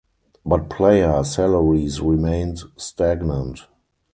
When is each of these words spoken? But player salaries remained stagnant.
But 0.43 0.67
player 0.67 1.23
salaries 1.23 2.01
remained 2.01 2.61
stagnant. 2.75 3.67